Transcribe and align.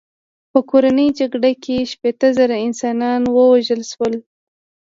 په 0.51 0.59
کورنۍ 0.69 1.07
جګړه 1.19 1.51
کې 1.63 1.77
شپېته 1.91 2.27
زره 2.37 2.55
انسانان 2.67 3.21
ووژل 3.35 3.81
شول. 3.91 4.13